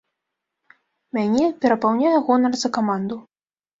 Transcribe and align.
Мяне 1.17 1.45
перапаўняе 1.65 2.17
гонар 2.31 2.53
за 2.63 2.69
каманду. 2.79 3.15